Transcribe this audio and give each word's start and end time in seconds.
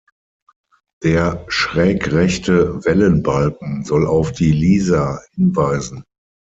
Der 1.03 1.45
schrägrechte 1.47 2.83
Wellenbalken 2.85 3.83
soll 3.85 4.07
auf 4.07 4.31
die 4.31 4.51
Lieser 4.51 5.21
hinweisen. 5.35 6.03